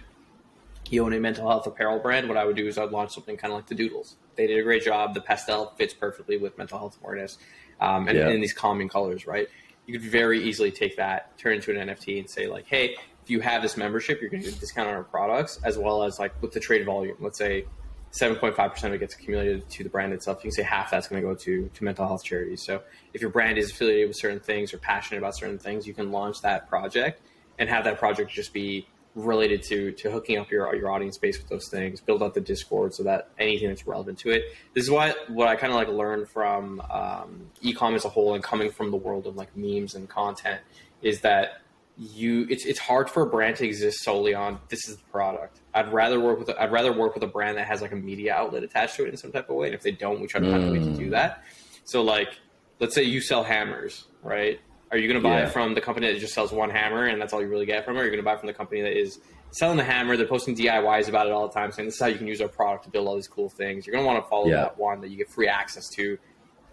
[0.90, 2.26] you own a mental health apparel brand.
[2.28, 4.16] What I would do is I'd launch something kind of like the Doodles.
[4.36, 5.14] They did a great job.
[5.14, 7.38] The pastel fits perfectly with mental health awareness
[7.80, 8.28] um, and Yeah.
[8.30, 9.48] in these calming colors, right?
[9.86, 13.30] You could very easily take that, turn into an NFT, and say like, hey, if
[13.30, 16.02] you have this membership, you're going to get a discount on our products, as well
[16.02, 17.16] as like with the trade volume.
[17.20, 17.66] Let's say
[18.12, 20.38] 7.5% of it gets accumulated to the brand itself.
[20.38, 22.62] You can say half that's going to go to, to mental health charities.
[22.62, 22.82] So
[23.14, 26.12] if your brand is affiliated with certain things or passionate about certain things, you can
[26.12, 27.22] launch that project
[27.58, 31.38] and have that project just be related to to hooking up your your audience base
[31.38, 34.44] with those things, build out the Discord so that anything that's relevant to it.
[34.74, 38.34] This is why what I kind of like learned from um, ecom as a whole
[38.34, 40.60] and coming from the world of like memes and content
[41.02, 41.62] is that
[41.98, 45.60] you it's it's hard for a brand to exist solely on this is the product.
[45.74, 48.34] I'd rather work with I'd rather work with a brand that has like a media
[48.34, 49.66] outlet attached to it in some type of way.
[49.66, 51.44] And if they don't, we try to find a way to do that.
[51.84, 52.38] So like,
[52.78, 54.60] let's say you sell hammers, right?
[54.92, 55.46] Are you going to buy Yeah.
[55.46, 57.84] it from the company that just sells one hammer and that's all you really get
[57.84, 58.00] from it?
[58.00, 60.16] Or are you going to buy from the company that is selling the hammer?
[60.18, 62.42] They're posting DIYs about it all the time, saying this is how you can use
[62.42, 63.86] our product to build all these cool things.
[63.86, 64.56] You're going to want to follow Yeah.
[64.56, 66.18] that one that you get free access to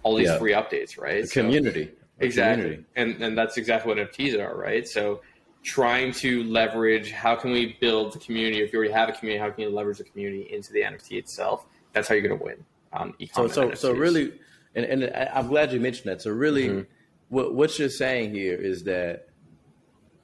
[0.04, 0.38] all these Yeah.
[0.38, 1.22] free updates, right?
[1.22, 1.92] The So- community.
[2.22, 2.86] Exactly community.
[2.98, 5.22] and and that's exactly what nfts are right so
[5.64, 9.40] trying to leverage how can we build the community if you already have a community
[9.42, 12.44] how can you leverage the community into the nft itself that's how you're going to
[12.44, 12.58] win
[12.92, 14.34] on So so so really,
[14.76, 16.22] and, and I'm glad you mentioned that.
[16.22, 16.86] So really, Mhm.
[17.30, 19.28] What what you're saying here is that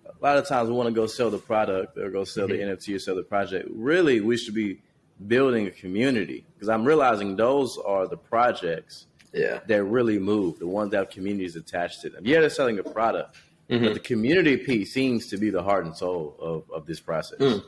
[0.06, 2.70] a lot of times we want to go sell the product or go sell Mm-hmm.
[2.70, 3.68] the NFT or sell the project.
[3.72, 4.82] Really, we should be
[5.28, 10.68] building a community because I'm realizing those are the projects yeah that really move, the
[10.68, 12.24] ones that have communities attached to them.
[12.26, 13.38] Yeah, they're selling a product,
[13.70, 13.84] Mhm.
[13.84, 17.40] but the community piece seems to be the heart and soul of, of this process.
[17.40, 17.64] Mm.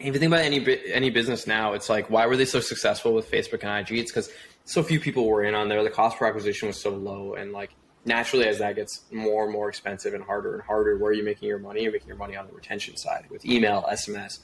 [0.00, 0.60] if you think about any
[0.92, 3.98] any business now, it's like why were they so successful with Facebook and IG?
[3.98, 4.30] It's because
[4.64, 5.82] so few people were in on there.
[5.84, 7.70] The cost per acquisition was so low, and like
[8.04, 11.24] naturally, as that gets more and more expensive and harder and harder, where are you
[11.24, 11.82] making your money?
[11.82, 14.40] You're making your money on the retention side with email, SMS.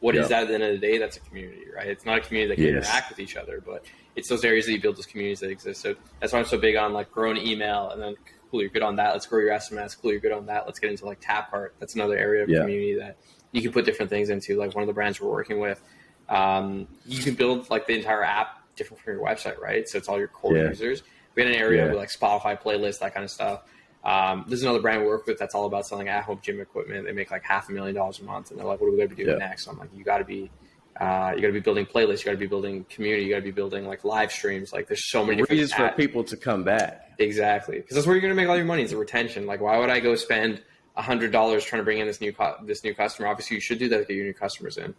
[0.00, 0.28] What is Yeah.
[0.28, 0.98] that at the end of the day?
[0.98, 1.86] That's a community, right?
[1.88, 2.86] It's not a community that can Yes.
[2.88, 3.84] interact with each other, but
[4.16, 5.80] it's those areas that you build those communities that exist.
[5.82, 8.14] So that's why I'm so big on like growing email, and then
[8.50, 9.12] cool, you're good on that.
[9.12, 9.94] Let's grow your SMS.
[9.94, 10.66] Cool, you're good on that.
[10.66, 11.70] Let's get into like Tapcart.
[11.78, 12.60] That's another area of Yeah.
[12.60, 13.16] community that
[13.52, 14.56] you can put different things into.
[14.56, 15.80] Like one of the brands we're working with,
[16.28, 19.86] um, you can build like the entire app different from your website, right?
[19.88, 20.68] So it's all your core Yeah.
[20.68, 21.02] users.
[21.34, 21.88] We had an area Yeah.
[21.90, 23.62] with like Spotify playlists, that kind of stuff.
[24.04, 27.04] Um, there's another brand we work with that's all about selling at-home gym equipment.
[27.06, 28.96] They make like half a million dollars a month, and they're like, "What are we
[28.96, 29.46] going to be doing Yeah.
[29.46, 30.50] next?" So I'm like, "You got to be,
[30.98, 32.20] uh, you got to be building playlists.
[32.20, 33.24] You got to be building community.
[33.24, 34.72] You got to be building like live streams.
[34.72, 37.12] Like, there's so many Reasons for people to come back.
[37.18, 39.46] Exactly, because that's where you're going to make all your money is the retention.
[39.46, 40.62] Like, why would I go spend
[40.96, 43.26] hundred dollars trying to bring in this new cu- this new customer.
[43.28, 44.94] Obviously, you should do that to get your new customers in.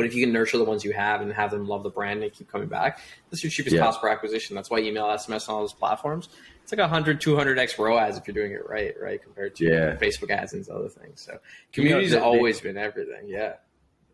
[0.00, 2.22] But if you can nurture the ones you have and have them love the brand
[2.22, 3.82] and keep coming back, that's your cheapest Yeah.
[3.82, 4.56] cost per acquisition.
[4.56, 6.28] That's why email, SMS, on all those platforms.
[6.62, 9.96] It's like 100, 200x ROAS if you're doing it right, right, compared to Yeah.
[9.96, 11.20] Facebook ads and other things.
[11.20, 11.38] So
[11.72, 13.28] community's the- the- always been everything.
[13.28, 13.54] Yeah.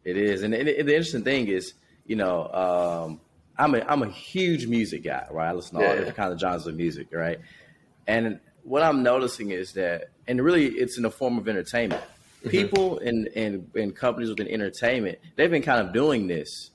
[0.04, 1.74] It is, and, and, and the interesting thing is,
[2.06, 3.20] you know, um,
[3.58, 5.48] I'm a I'm a huge music guy, right?
[5.48, 7.38] I listen to all Yeah, different kinds of genres of music, right?
[8.06, 12.02] And what I'm noticing is that, and really, it's in the form of entertainment.
[12.40, 12.50] Mm-hmm.
[12.50, 16.70] People in, in in companies within entertainment, they've been kind of doing this.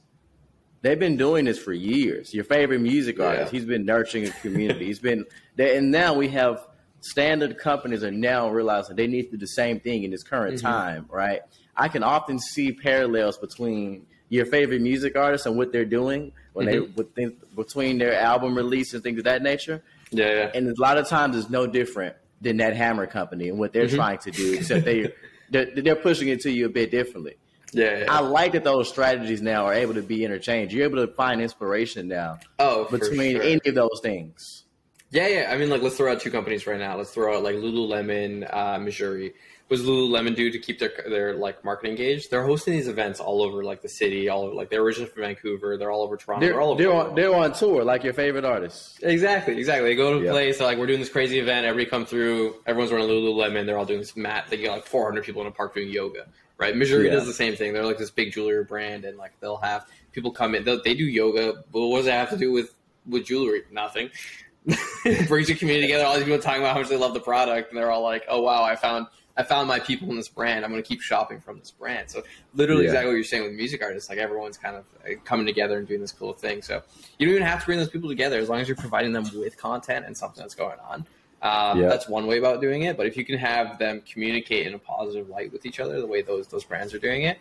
[0.81, 2.33] They've been doing this for years.
[2.33, 3.25] Your favorite music Yeah.
[3.25, 4.85] artist, he's been nurturing a community.
[4.87, 6.65] he's been, they, and now we have
[7.01, 10.55] standard companies are now realizing they need to do the same thing in this current
[10.55, 10.65] Mm-hmm.
[10.67, 11.41] time, right?
[11.75, 16.65] I can often see parallels between your favorite music artists and what they're doing when
[16.65, 19.81] they with things, between their album release and things of that nature.
[20.11, 20.25] Yeah.
[20.25, 20.51] yeah.
[20.55, 23.85] And a lot of times it's no different than that Hammer company and what they're
[23.85, 23.95] Mm-hmm.
[23.95, 25.13] trying to do, except they
[25.51, 27.35] they're, they're pushing it to you a bit differently.
[27.73, 28.05] yeah, yeah.
[28.09, 30.73] I like that those strategies now are able to be interchanged.
[30.73, 33.43] You're able to find inspiration now oh, between sure.
[33.43, 34.63] any of those things.
[35.11, 35.49] Yeah, yeah.
[35.51, 36.97] I mean, like, let's throw out two companies right now.
[36.97, 39.33] Let's throw out like Lululemon, uh, Mejuri.
[39.67, 42.29] What does Lululemon do to keep their their like market engaged?
[42.29, 45.21] They're hosting these events all over like the city, all over like they're originally from
[45.23, 45.77] Vancouver.
[45.77, 46.45] They're all over Toronto.
[46.45, 46.81] They're, They're, all over.
[46.83, 48.99] they're on they're on tour like your favorite artists.
[49.01, 49.89] Exactly, exactly.
[49.89, 50.31] They go to a Yeah.
[50.31, 53.77] place, they're like, we're doing this crazy event, everybody come through, everyone's wearing Lululemon, they're
[53.77, 54.47] all doing this mat.
[54.49, 56.25] They get like 400 people in a park doing yoga,
[56.57, 56.75] right?
[56.75, 57.11] Mejuri Yeah.
[57.11, 57.71] does the same thing.
[57.71, 60.95] They're like this big jewelry brand, and like they'll have people come in, they'll, they
[60.95, 62.75] do yoga, but what does that have to do with,
[63.07, 63.61] with jewelry?
[63.71, 64.09] Nothing.
[64.65, 66.05] It brings your community together.
[66.05, 68.23] All these people talking about how much they love the product, and they're all like,
[68.27, 70.63] "Oh wow, I found I found my people in this brand.
[70.65, 72.89] I'm going to keep shopping from this brand." So literally, Yeah.
[72.89, 74.09] exactly what you're saying with music artists.
[74.09, 76.61] Like everyone's kind of uh, coming together and doing this cool thing.
[76.61, 76.81] So
[77.17, 79.23] you don't even have to bring those people together as long as you're providing them
[79.35, 81.05] with content and something that's going on.
[81.41, 81.87] Um, Yeah.
[81.89, 82.97] That's one way about doing it.
[82.97, 86.05] But if you can have them communicate in a positive light with each other, the
[86.07, 87.39] way those those brands are doing it.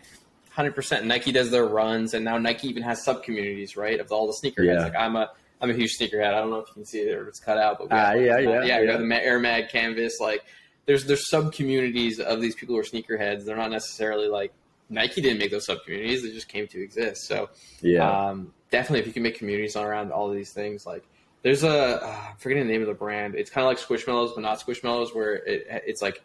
[0.49, 1.05] Hundred percent.
[1.05, 3.99] Nike does their runs, and now Nike even has sub communities, right?
[3.99, 4.65] Of all the sneakerheads.
[4.65, 4.83] Yeah.
[4.83, 5.29] Like I'm a,
[5.61, 6.33] I'm a huge sneakerhead.
[6.33, 8.11] I don't know if you can see it or it's cut out, but we Ah,
[8.13, 8.91] have, yeah, like, yeah, yeah, we yeah.
[8.93, 10.19] have the Air Mag canvas.
[10.19, 10.43] Like
[10.85, 13.45] there's there's sub communities of these people who are sneakerheads.
[13.45, 14.51] They're not necessarily like
[14.89, 17.27] Nike didn't make those sub communities; they just came to exist.
[17.27, 17.49] So
[17.81, 18.29] Yeah.
[18.29, 21.03] um, definitely, if you can make communities around all of these things, like
[21.43, 23.35] there's a uh, I'm forgetting the name of the brand.
[23.35, 26.23] It's kind of like Squishmallows, but not Squishmallows, where it, it's like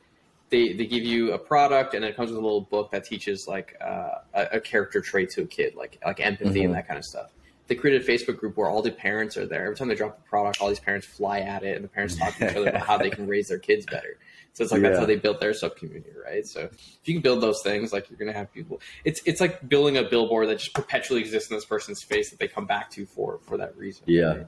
[0.49, 3.46] they they give you a product and it comes with a little book that teaches
[3.46, 6.64] like uh, a, a character trait to a kid, like like empathy Mhm.
[6.66, 7.31] and that kind of stuff.
[7.68, 9.64] They created a Facebook group where all the parents are there.
[9.64, 12.16] Every time they drop a product, all these parents fly at it, and the parents
[12.16, 14.18] talk to each other about how they can raise their kids better.
[14.52, 16.46] So it's like that's how they built their sub community, right?
[16.46, 18.81] So if you can build those things, like you're gonna have people.
[19.05, 22.38] It's it's like building a billboard that just perpetually exists in this person's face that
[22.38, 24.05] they come back to for for that reason.
[24.07, 24.24] Yeah.
[24.24, 24.46] right?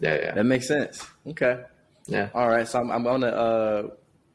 [0.00, 1.06] yeah, yeah, That makes sense.
[1.26, 1.60] Okay.
[2.06, 2.30] yeah.
[2.34, 2.66] All right.
[2.66, 3.82] So I'm, I'm gonna uh,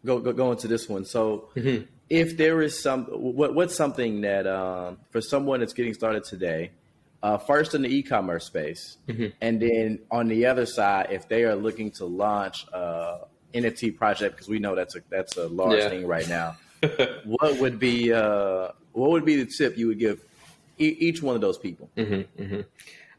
[0.06, 1.06] go, go go into this one.
[1.06, 1.88] So Mhm.
[2.08, 6.70] if there is some, what what's something that um, for someone that's getting started today,
[7.24, 9.34] uh, first in the e-commerce space, Mhm.
[9.42, 13.20] and then on the other side, if they are looking to launch uh,
[13.54, 15.90] NFT project, because we know that's a that's a large Yeah.
[15.90, 16.58] thing right now.
[17.26, 20.24] what would be uh, what would be the tip you would give
[20.78, 21.90] e- each one of those people?
[21.98, 22.62] Mm-hmm, mm-hmm.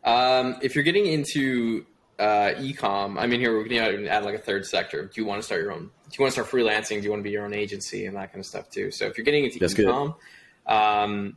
[0.09, 1.85] Um, if you're getting into
[2.19, 5.05] uh, e-com, I mean, here we're going to add like a third sector.
[5.07, 5.81] Do you want to start your own?
[6.09, 6.99] Do you want to start freelancing?
[6.99, 8.91] Do you want to be your own agency and that kind of stuff too?
[8.91, 10.15] So if you're getting into That's e-com,
[10.67, 11.37] um,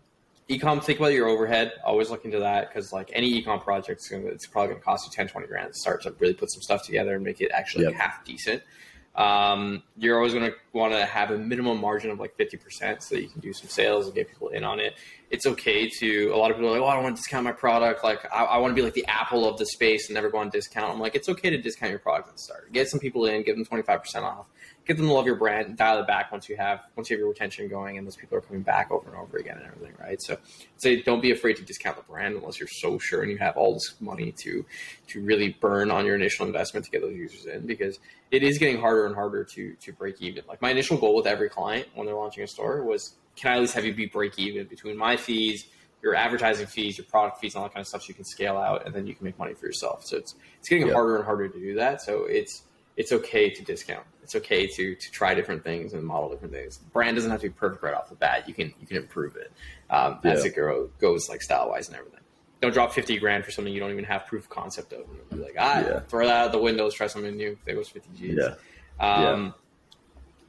[0.50, 1.74] e-com, think about your overhead.
[1.86, 5.12] Always look into that because like any e-com project, it's, probably going to cost you
[5.12, 7.86] 10, 20 grand to start to really put some stuff together and make it actually
[7.86, 7.94] Yep.
[7.94, 8.64] half decent.
[9.16, 13.16] Um, you're always going to want to have a minimum margin of like 50% so
[13.16, 14.96] that you can do some sales and get people in on it.
[15.30, 17.44] It's okay to, a lot of people are like, oh, I don't want to discount
[17.44, 18.04] my product.
[18.04, 20.38] Like, I, I want to be like the Apple of the space and never go
[20.38, 20.92] on discount.
[20.92, 22.72] I'm like, it's okay to discount your product at the start.
[22.72, 24.46] Get some people in, give them 25% off,
[24.90, 27.20] get them to love your brand, dial it back once you have, once you have
[27.20, 29.94] your retention going and those people are coming back over and over again and everything,
[30.00, 30.20] right?
[30.20, 30.36] So,
[30.78, 33.56] say don't be afraid to discount the brand unless you're so sure and you have
[33.56, 34.66] all this money to,
[35.10, 38.00] to really burn on your initial investment to get those users in because
[38.32, 40.44] it is getting harder and harder to to break even.
[40.48, 43.56] Like my initial goal with every client when they're launching a store was, can I
[43.58, 45.68] at least have you be break even between my fees,
[46.02, 48.26] your advertising fees, your product fees, and all that kind of stuff, so you can
[48.26, 50.04] scale out and then you can make money for yourself.
[50.04, 50.94] So it's it's getting Yeah.
[50.94, 52.02] harder and harder to do that.
[52.02, 52.64] So it's
[53.00, 54.06] it's okay to discount.
[54.24, 56.78] It's okay to to try different things and model different things.
[56.94, 58.48] Brand doesn't have to be perfect right off the bat.
[58.48, 59.52] You can you can improve it
[59.90, 60.50] um, as Yeah.
[60.52, 62.20] it grow, goes like style wise and everything.
[62.62, 65.06] Don't drop fifty grand for something you don't even have proof of concept of.
[65.32, 66.00] Be like, ah, Yeah.
[66.02, 66.84] throw that out the window.
[66.84, 67.58] Let's try something new.
[67.66, 68.38] There goes fifty G's.
[68.38, 68.56] Yeah.
[69.00, 69.56] Um,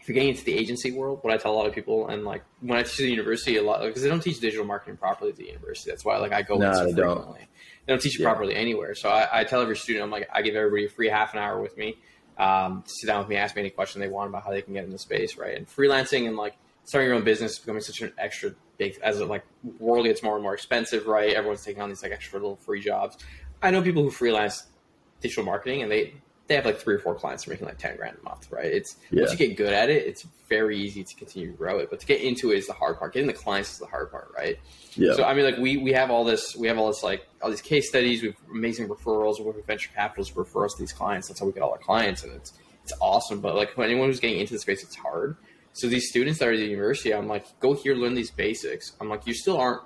[0.00, 2.24] If you're getting into the agency world, what I tell a lot of people, and
[2.24, 4.96] like when I teach at the university, a lot because they don't teach digital marketing
[4.96, 5.90] properly at the university.
[5.90, 7.34] That's why like I go No, in so they don't.
[7.34, 8.28] They don't teach it Yeah.
[8.30, 8.94] properly anywhere.
[8.94, 11.38] So I, I tell every student, I'm like, I give everybody a free half an
[11.40, 11.98] hour with me.
[12.40, 14.72] Um, sit down with me, ask me any question they want about how they can
[14.72, 15.56] get into space, right?
[15.56, 19.20] And freelancing and like starting your own business is becoming such an extra big as
[19.20, 19.44] it like
[19.78, 21.34] world gets more and more expensive, right?
[21.34, 23.18] Everyone's taking on these like extra little free jobs.
[23.62, 24.66] I know people who freelance
[25.20, 26.14] digital marketing and they
[26.50, 28.66] they have like three or four clients making like 10 grand a month, right?
[28.66, 29.20] It's yeah.
[29.20, 31.90] once you get good at it, it's very easy to continue to grow it.
[31.90, 33.14] But to get into it is the hard part.
[33.14, 34.58] Getting the clients is the hard part, right?
[34.96, 35.14] Yeah.
[35.14, 37.50] So I mean like we we have all this we have all this like all
[37.50, 40.74] these case studies, we have amazing referrals, we work with venture capitalists to refer us
[40.74, 41.28] to these clients.
[41.28, 43.40] That's how we get all our clients and it's it's awesome.
[43.40, 45.36] But like anyone who's getting into the space, it's hard.
[45.72, 48.96] So these students that are at the university, I'm like, go here, learn these basics.
[49.00, 49.82] I'm like, you still aren't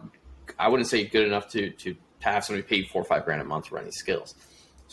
[0.59, 3.27] I wouldn't say good enough to to, to have somebody pay you four or five
[3.27, 4.35] grand a month to run these skills.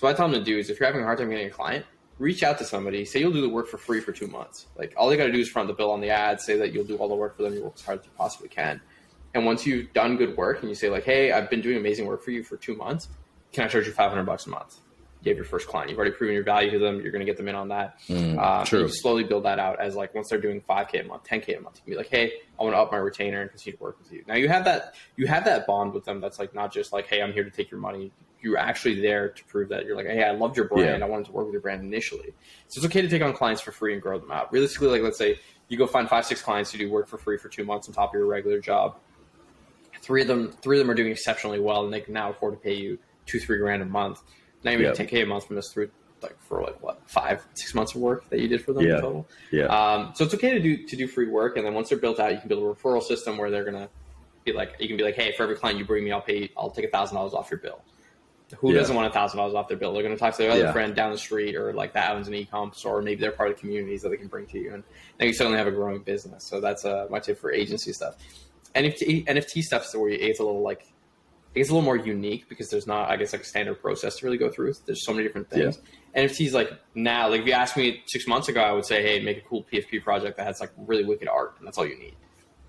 [0.01, 1.45] So what I tell them to do is if you're having a hard time getting
[1.45, 1.85] a client,
[2.17, 4.65] reach out to somebody, say you'll do the work for free for two months.
[4.75, 6.73] Like all they got to do is front the bill on the ad, say that
[6.73, 8.81] you'll do all the work for them, you work as hard as you possibly can.
[9.35, 12.07] And once you've done good work and you say like, hey, I've been doing amazing
[12.07, 13.09] work for you for two months,
[13.53, 14.77] can I charge you 500 bucks a month?
[15.21, 15.91] You have your first client.
[15.91, 16.99] You've already proven your value to them.
[16.99, 17.99] You're going to get them in on that.
[18.09, 18.81] Mm, uh, true.
[18.81, 21.61] You slowly build that out as like once they're doing 5k a month, 10k a
[21.61, 23.83] month, you can be like, hey, I want to up my retainer and continue to
[23.83, 24.23] work with you.
[24.27, 26.21] Now you have that you have that bond with them.
[26.21, 28.11] That's like not just like, hey, I'm here to take your money
[28.41, 30.99] you're actually there to prove that you're like, hey, I loved your brand.
[30.99, 31.05] Yeah.
[31.05, 32.33] I wanted to work with your brand initially.
[32.67, 34.51] So it's okay to take on clients for free and grow them out.
[34.51, 37.37] Realistically, like let's say you go find five, six clients to do work for free
[37.37, 38.97] for two months on top of your regular job.
[40.01, 42.55] Three of them, three of them are doing exceptionally well, and they can now afford
[42.55, 44.21] to pay you two, three grand a month.
[44.63, 45.91] Now you make ten k a month from this through
[46.23, 48.95] like for like what five, six months of work that you did for them yeah.
[48.95, 49.27] in total.
[49.51, 49.65] Yeah.
[49.65, 52.19] Um, so it's okay to do to do free work, and then once they're built
[52.19, 53.89] out, you can build a referral system where they're gonna
[54.43, 56.49] be like, you can be like, hey, for every client you bring me, I'll pay,
[56.57, 57.81] I'll take a thousand dollars off your bill.
[58.59, 58.79] Who yeah.
[58.79, 59.93] doesn't want a thousand dollars off their bill?
[59.93, 60.71] They're going to talk to their other yeah.
[60.71, 63.49] friend down the street, or like that owns an e-com store, or maybe they're part
[63.49, 64.83] of the communities that they can bring to you, and
[65.17, 66.43] then you suddenly have a growing business.
[66.43, 68.15] So that's uh, my tip for agency stuff.
[68.75, 70.85] NFT NFT stuff is where it's a little like
[71.53, 74.25] it's a little more unique because there's not, I guess, like a standard process to
[74.25, 74.73] really go through.
[74.85, 75.79] There's so many different things.
[76.15, 76.23] Yeah.
[76.23, 79.23] NFTs like now, like if you asked me six months ago, I would say, hey,
[79.23, 81.97] make a cool PFP project that has like really wicked art, and that's all you
[81.97, 82.15] need.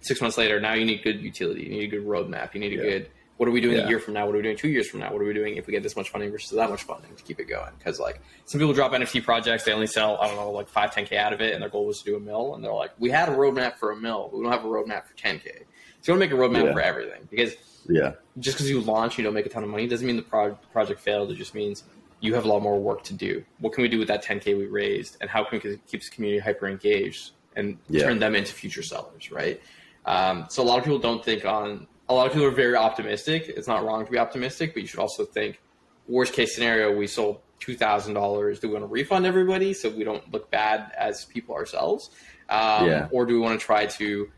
[0.01, 2.73] Six months later, now you need good utility, you need a good roadmap, you need
[2.73, 3.11] a good
[3.43, 3.87] what are we doing yeah.
[3.87, 4.25] a year from now?
[4.25, 5.13] What are we doing two years from now?
[5.13, 7.23] What are we doing if we get this much funding versus that much funding to
[7.25, 7.73] keep it going?
[7.77, 10.93] Because like some people drop NFT projects, they only sell I don't know like five,
[10.93, 12.93] 10k out of it, and their goal was to do a mill, and they're like,
[13.01, 15.43] we had a roadmap for a mill, but we don't have a roadmap for 10k.
[15.43, 15.67] So you want
[16.07, 16.73] to make a roadmap yeah.
[16.73, 17.55] for everything because
[17.89, 20.23] yeah, just because you launch, you don't make a ton of money doesn't mean the
[20.23, 21.33] pro- project failed.
[21.33, 21.83] It just means
[22.21, 23.45] you have a lot more work to do.
[23.59, 26.09] What can we do with that 10k we raised, and how can we keep this
[26.09, 28.05] community hyper engaged and yeah.
[28.05, 29.61] turn them into future sellers, right?
[30.07, 32.77] Um, so a lot of people don't think on a lot of people are very
[32.77, 33.49] optimistic.
[33.49, 35.61] It's not wrong to be optimistic, but you should also think
[36.07, 38.61] worst case scenario, we sold two thousand dollars.
[38.61, 42.11] Do we want to refund everybody so we don't look bad as people ourselves,
[42.49, 43.09] um, yeah.
[43.11, 44.31] or do we want to try to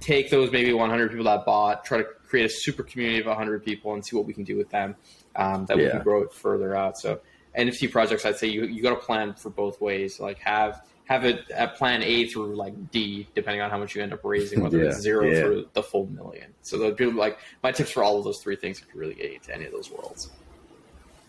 [0.00, 3.62] take those maybe 100 people that bought, try to create a super community of 100
[3.62, 4.96] people, and see what we can do with them
[5.36, 5.84] um, that yeah.
[5.84, 6.98] we can grow it further out.
[6.98, 7.20] So
[7.56, 10.20] NFT projects, I'd say you you got to plan for both ways.
[10.20, 14.02] Like have have it at plan A through like D, depending on how much you
[14.02, 15.40] end up raising, whether yeah, it's zero yeah.
[15.40, 16.54] through the full million.
[16.62, 19.14] So the people like my tips for all of those three things if you really
[19.14, 20.30] get into any of those worlds.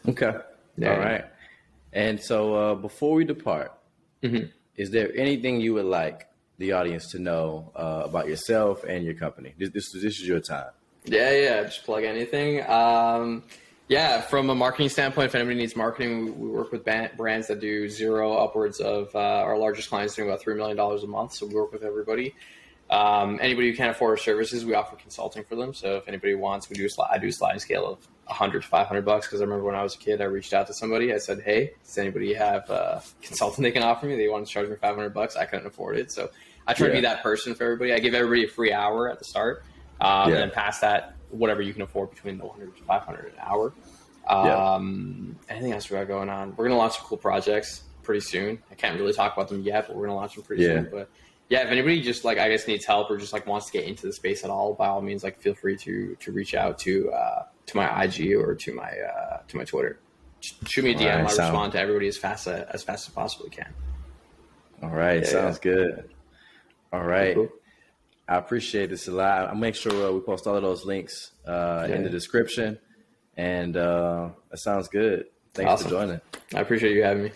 [0.07, 0.33] Okay.
[0.77, 0.93] Yeah.
[0.93, 1.25] All right.
[1.93, 3.73] And so uh, before we depart,
[4.21, 4.45] mm-hmm.
[4.75, 6.27] is there anything you would like
[6.59, 9.55] the audience to know uh, about yourself and your company?
[9.57, 10.69] This, this, this is your time.
[11.05, 11.63] Yeah, yeah.
[11.63, 12.63] Just plug anything.
[12.69, 13.43] Um,
[13.91, 16.85] yeah, from a marketing standpoint, if anybody needs marketing, we, we work with
[17.17, 21.07] brands that do zero upwards of uh, our largest clients doing about $3 million a
[21.07, 21.33] month.
[21.33, 22.33] So we work with everybody.
[22.89, 25.73] Um, anybody who can't afford our services, we offer consulting for them.
[25.73, 28.67] So if anybody wants, we do a I do a sliding scale of 100 to
[28.69, 29.27] 500 bucks.
[29.27, 31.13] Because I remember when I was a kid, I reached out to somebody.
[31.13, 34.15] I said, "Hey, does anybody have a consultant they can offer me?
[34.15, 35.35] They want to charge me 500 bucks.
[35.35, 36.29] I couldn't afford it, so
[36.65, 36.93] I try yeah.
[36.93, 37.91] to be that person for everybody.
[37.91, 39.63] I give everybody a free hour at the start,
[39.99, 40.35] um, yeah.
[40.35, 43.73] and then past that, whatever you can afford between the 100 to 500 an hour.
[44.27, 45.55] Um, yeah.
[45.55, 46.55] Anything else we got going on?
[46.55, 48.61] We're gonna launch some cool projects pretty soon.
[48.71, 50.75] I can't really talk about them yet, but we're gonna launch them pretty yeah.
[50.75, 50.89] soon.
[50.91, 51.09] But
[51.49, 53.85] yeah, if anybody just like I guess needs help or just like wants to get
[53.85, 56.79] into the space at all, by all means, like feel free to to reach out
[56.79, 59.99] to uh, to my IG or to my uh, to my Twitter.
[60.39, 60.99] Shoot me a DM.
[60.99, 61.51] Right, I sound...
[61.51, 63.73] respond to everybody as fast as, as fast as possibly can.
[64.81, 65.71] All right, yeah, sounds yeah.
[65.71, 66.09] good.
[66.93, 67.35] All right.
[67.35, 67.49] Cool.
[68.31, 69.49] I appreciate this a lot.
[69.49, 71.95] I'll make sure uh, we post all of those links uh, yeah.
[71.95, 72.79] in the description.
[73.35, 75.25] And uh, that sounds good.
[75.53, 75.89] Thanks awesome.
[75.89, 76.21] for joining.
[76.55, 77.31] I appreciate you having me.